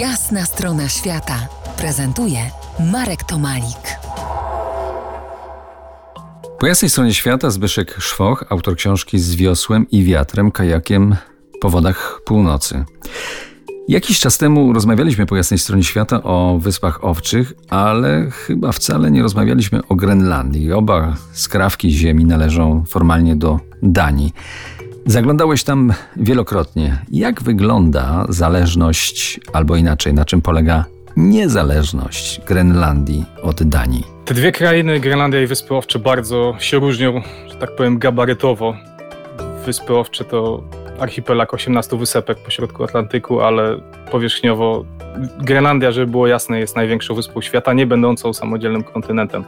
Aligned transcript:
Jasna 0.00 0.44
strona 0.44 0.88
świata 0.88 1.48
prezentuje 1.78 2.38
Marek 2.92 3.24
Tomalik. 3.24 3.98
Po 6.58 6.66
jasnej 6.66 6.90
stronie 6.90 7.14
świata 7.14 7.50
Zbyszek 7.50 7.96
Szwoch, 7.98 8.44
autor 8.48 8.76
książki 8.76 9.18
Z 9.18 9.34
wiosłem 9.34 9.86
i 9.90 10.04
wiatrem, 10.04 10.50
kajakiem 10.50 11.16
po 11.60 11.70
wodach 11.70 12.20
północy. 12.24 12.84
Jakiś 13.88 14.20
czas 14.20 14.38
temu 14.38 14.72
rozmawialiśmy 14.72 15.26
po 15.26 15.36
jasnej 15.36 15.58
stronie 15.58 15.84
świata 15.84 16.22
o 16.22 16.58
Wyspach 16.58 17.04
Owczych, 17.04 17.52
ale 17.70 18.30
chyba 18.30 18.72
wcale 18.72 19.10
nie 19.10 19.22
rozmawialiśmy 19.22 19.80
o 19.88 19.94
Grenlandii. 19.94 20.72
Oba 20.72 21.16
skrawki 21.32 21.90
ziemi 21.90 22.24
należą 22.24 22.84
formalnie 22.88 23.36
do 23.36 23.60
Danii. 23.82 24.32
Zaglądałeś 25.06 25.64
tam 25.64 25.92
wielokrotnie. 26.16 26.98
Jak 27.10 27.42
wygląda 27.42 28.26
zależność, 28.28 29.40
albo 29.52 29.76
inaczej, 29.76 30.14
na 30.14 30.24
czym 30.24 30.42
polega 30.42 30.84
niezależność 31.16 32.40
Grenlandii 32.46 33.24
od 33.42 33.62
Danii? 33.62 34.04
Te 34.24 34.34
dwie 34.34 34.52
krainy, 34.52 35.00
Grenlandia 35.00 35.42
i 35.42 35.46
Wyspy 35.46 35.74
Owcze, 35.74 35.98
bardzo 35.98 36.56
się 36.58 36.78
różnią, 36.78 37.22
że 37.48 37.54
tak 37.54 37.76
powiem, 37.76 37.98
gabarytowo. 37.98 38.76
Wyspy 39.66 39.94
Owcze 39.94 40.24
to 40.24 40.62
archipelag 40.98 41.54
18 41.54 41.98
wysepek 41.98 42.38
pośrodku 42.38 42.84
Atlantyku, 42.84 43.40
ale 43.40 43.80
powierzchniowo 44.10 44.84
Grenlandia, 45.38 45.92
żeby 45.92 46.06
było 46.06 46.26
jasne, 46.26 46.60
jest 46.60 46.76
największą 46.76 47.14
wyspą 47.14 47.40
świata, 47.40 47.72
nie 47.72 47.86
będącą 47.86 48.32
samodzielnym 48.32 48.82
kontynentem 48.82 49.44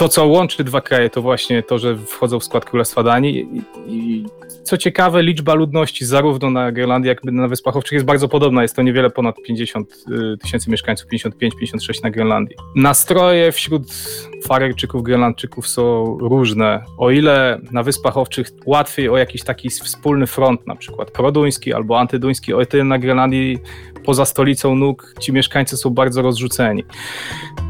to, 0.00 0.08
co 0.08 0.26
łączy 0.26 0.64
dwa 0.64 0.80
kraje, 0.80 1.10
to 1.10 1.22
właśnie 1.22 1.62
to, 1.62 1.78
że 1.78 1.96
wchodzą 1.96 2.40
w 2.40 2.44
skład 2.44 2.64
Królestwa 2.64 3.02
Danii. 3.02 3.38
I, 3.38 3.62
i 3.86 4.26
co 4.64 4.78
ciekawe, 4.78 5.22
liczba 5.22 5.54
ludności 5.54 6.04
zarówno 6.04 6.50
na 6.50 6.72
Grenlandii, 6.72 7.08
jak 7.08 7.24
i 7.24 7.32
na 7.32 7.48
Wyspach 7.48 7.76
Owczych 7.76 7.92
jest 7.92 8.06
bardzo 8.06 8.28
podobna. 8.28 8.62
Jest 8.62 8.76
to 8.76 8.82
niewiele 8.82 9.10
ponad 9.10 9.36
50 9.46 10.04
y, 10.34 10.38
tysięcy 10.38 10.70
mieszkańców, 10.70 11.10
55-56 11.10 12.02
na 12.02 12.10
Grenlandii. 12.10 12.56
Nastroje 12.76 13.52
wśród 13.52 13.82
Faryjczyków, 14.44 15.02
Grenlandczyków 15.02 15.68
są 15.68 16.04
różne. 16.18 16.84
O 16.98 17.10
ile 17.10 17.60
na 17.70 17.82
Wyspach 17.82 18.16
Owczych 18.16 18.46
łatwiej 18.66 19.08
o 19.08 19.16
jakiś 19.16 19.42
taki 19.42 19.70
wspólny 19.70 20.26
front, 20.26 20.66
na 20.66 20.76
przykład 20.76 21.10
produński 21.10 21.72
albo 21.72 22.00
antyduński, 22.00 22.54
o 22.54 22.66
tyle 22.66 22.84
na 22.84 22.98
Grenlandii 22.98 23.58
poza 24.04 24.24
stolicą 24.24 24.74
nóg 24.74 25.14
ci 25.20 25.32
mieszkańcy 25.32 25.76
są 25.76 25.90
bardzo 25.90 26.22
rozrzuceni. 26.22 26.84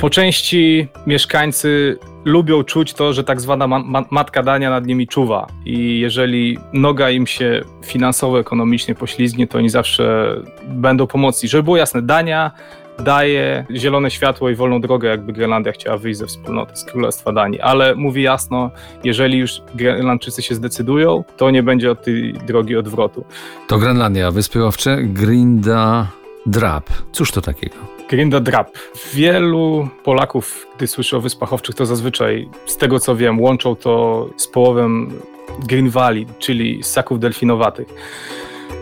Po 0.00 0.10
części 0.10 0.88
mieszkańcy 1.06 1.98
lubią 2.24 2.64
czuć 2.64 2.94
to, 2.94 3.12
że 3.12 3.24
tak 3.24 3.40
zwana 3.40 3.66
ma 3.66 4.04
matka 4.10 4.42
Dania 4.42 4.70
nad 4.70 4.86
nimi 4.86 5.06
czuwa 5.06 5.46
i 5.64 6.00
jeżeli 6.00 6.58
noga 6.72 7.10
im 7.10 7.26
się 7.26 7.62
finansowo, 7.84 8.40
ekonomicznie 8.40 8.94
poślizgnie, 8.94 9.46
to 9.46 9.58
oni 9.58 9.68
zawsze 9.68 10.36
będą 10.68 11.06
pomocni. 11.06 11.48
Żeby 11.48 11.62
było 11.62 11.76
jasne, 11.76 12.02
Dania 12.02 12.50
daje 12.98 13.66
zielone 13.74 14.10
światło 14.10 14.50
i 14.50 14.54
wolną 14.54 14.80
drogę, 14.80 15.08
jakby 15.08 15.32
Grenlandia 15.32 15.72
chciała 15.72 15.96
wyjść 15.96 16.18
ze 16.18 16.26
wspólnoty, 16.26 16.76
z 16.76 16.84
Królestwa 16.84 17.32
Danii, 17.32 17.60
ale 17.60 17.94
mówi 17.94 18.22
jasno, 18.22 18.70
jeżeli 19.04 19.38
już 19.38 19.62
Grenlandczycy 19.74 20.42
się 20.42 20.54
zdecydują, 20.54 21.24
to 21.36 21.50
nie 21.50 21.62
będzie 21.62 21.90
od 21.90 22.04
tej 22.04 22.32
drogi 22.32 22.76
odwrotu. 22.76 23.24
To 23.68 23.78
Grenlandia, 23.78 24.30
Wyspy 24.30 24.64
Owcze, 24.64 25.02
Grinda 25.02 26.06
Drap. 26.46 26.90
Cóż 27.12 27.32
to 27.32 27.40
takiego? 27.40 27.76
Grinda 28.08 28.40
Drap. 28.40 28.70
Wielu 29.14 29.88
Polaków, 30.04 30.66
gdy 30.76 30.86
słyszy 30.86 31.16
o 31.16 31.20
Wyspach 31.20 31.52
Owczych, 31.52 31.74
to 31.74 31.86
zazwyczaj, 31.86 32.48
z 32.66 32.76
tego 32.76 33.00
co 33.00 33.16
wiem, 33.16 33.40
łączą 33.40 33.76
to 33.76 34.26
z 34.36 34.48
połowem 34.48 35.12
Green 35.66 35.90
Valley, 35.90 36.26
czyli 36.38 36.82
ssaków 36.82 37.20
delfinowatych. 37.20 37.88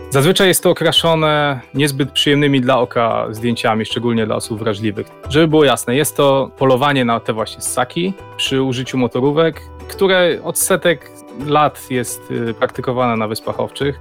Zazwyczaj 0.09 0.47
jest 0.47 0.63
to 0.63 0.69
okraszone 0.69 1.61
niezbyt 1.73 2.11
przyjemnymi 2.11 2.61
dla 2.61 2.79
oka 2.79 3.27
zdjęciami, 3.31 3.85
szczególnie 3.85 4.25
dla 4.25 4.35
osób 4.35 4.59
wrażliwych. 4.59 5.07
Żeby 5.29 5.47
było 5.47 5.63
jasne, 5.63 5.95
jest 5.95 6.17
to 6.17 6.51
polowanie 6.57 7.05
na 7.05 7.19
te 7.19 7.33
właśnie 7.33 7.61
ssaki 7.61 8.13
przy 8.37 8.61
użyciu 8.61 8.97
motorówek, 8.97 9.61
które 9.87 10.39
od 10.43 10.57
setek 10.57 11.11
lat 11.47 11.91
jest 11.91 12.31
y, 12.31 12.53
praktykowane 12.53 13.17
na 13.17 13.27
Wyspach 13.27 13.59
Owczych. 13.59 13.99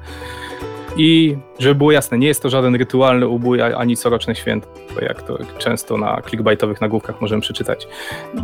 I 0.99 1.37
żeby 1.59 1.75
było 1.75 1.93
jasne, 1.93 2.19
nie 2.19 2.27
jest 2.27 2.43
to 2.43 2.51
żaden 2.51 2.75
rytualny 2.75 3.29
ubój 3.29 3.63
ani 3.63 3.97
coroczne 3.97 4.35
święto, 4.35 4.69
jak 5.03 5.23
to 5.23 5.39
często 5.59 5.97
na 5.97 6.23
clickbaitowych 6.29 6.81
nagłówkach 6.81 7.21
możemy 7.21 7.43
przeczytać. 7.43 7.89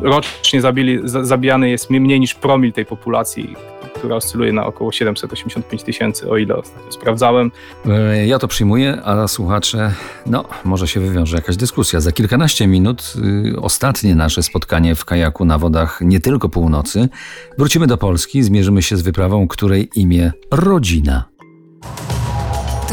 Rocznie 0.02 0.60
zabili, 0.60 0.98
zabijany 1.04 1.70
jest 1.70 1.90
mniej 1.90 2.20
niż 2.20 2.34
promil 2.34 2.72
tej 2.72 2.86
populacji, 2.86 3.56
która 3.94 4.16
oscyluje 4.16 4.52
na 4.52 4.66
około 4.66 4.92
785 4.92 5.82
tysięcy, 5.82 6.30
o 6.30 6.36
ile 6.36 6.56
ostatnio 6.56 6.92
sprawdzałem. 6.92 7.50
E, 7.86 8.26
ja 8.26 8.38
to 8.38 8.48
przyjmuję, 8.48 8.98
a 9.04 9.28
słuchacze, 9.28 9.92
no, 10.26 10.44
może 10.64 10.88
się 10.88 11.00
wywiąże 11.00 11.36
jakaś 11.36 11.56
dyskusja. 11.56 12.00
Za 12.00 12.12
kilkanaście 12.12 12.66
minut 12.66 13.12
y, 13.54 13.60
ostatnie 13.60 14.14
nasze 14.14 14.42
spotkanie 14.42 14.94
w 14.94 15.04
kajaku 15.04 15.44
na 15.44 15.58
wodach 15.58 16.00
nie 16.00 16.20
tylko 16.20 16.48
północy. 16.48 17.08
Wrócimy 17.58 17.86
do 17.86 17.96
Polski, 17.96 18.42
zmierzymy 18.42 18.82
się 18.82 18.96
z 18.96 19.02
wyprawą, 19.02 19.48
której 19.48 19.90
imię 19.94 20.32
Rodzina. 20.50 21.33